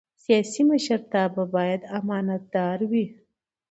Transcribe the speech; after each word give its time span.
سیاسي 0.23 0.61
مشرتابه 0.71 1.43
باید 1.55 1.81
امانتدار 1.97 2.77
وي 2.91 3.05